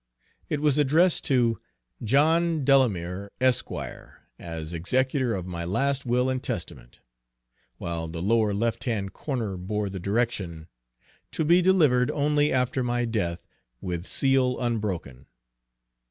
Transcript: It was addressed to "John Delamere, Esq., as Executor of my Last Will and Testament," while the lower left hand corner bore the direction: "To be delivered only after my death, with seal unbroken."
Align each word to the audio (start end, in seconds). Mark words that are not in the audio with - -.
It 0.49 0.61
was 0.61 0.79
addressed 0.79 1.25
to 1.25 1.59
"John 2.03 2.65
Delamere, 2.65 3.29
Esq., 3.39 3.69
as 4.39 4.73
Executor 4.73 5.35
of 5.35 5.45
my 5.45 5.63
Last 5.63 6.07
Will 6.07 6.27
and 6.27 6.41
Testament," 6.41 7.01
while 7.77 8.07
the 8.07 8.19
lower 8.23 8.51
left 8.51 8.85
hand 8.85 9.13
corner 9.13 9.57
bore 9.57 9.91
the 9.91 9.99
direction: 9.99 10.65
"To 11.33 11.45
be 11.45 11.61
delivered 11.61 12.09
only 12.09 12.51
after 12.51 12.83
my 12.83 13.05
death, 13.05 13.45
with 13.79 14.07
seal 14.07 14.59
unbroken." 14.59 15.27